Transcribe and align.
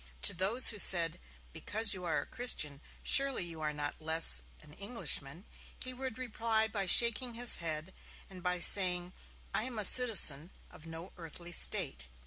To 0.23 0.33
those 0.33 0.69
who 0.69 0.79
said: 0.79 1.19
'Because 1.53 1.93
you 1.93 2.03
are 2.05 2.21
a 2.21 2.25
Christian, 2.25 2.81
surely 3.03 3.43
you 3.45 3.61
are 3.61 3.71
not 3.71 4.01
less 4.01 4.41
an 4.63 4.73
Englishman?' 4.73 5.45
he 5.79 5.93
would 5.93 6.17
reply 6.17 6.67
by 6.67 6.87
shaking 6.87 7.35
his 7.35 7.57
head, 7.57 7.93
and 8.27 8.41
by 8.41 8.61
saying: 8.61 9.13
'I 9.53 9.63
am 9.65 9.77
a 9.77 9.85
citizen 9.85 10.49
of 10.71 10.87
no 10.87 11.13
earthly 11.17 11.51
State'. 11.51 12.07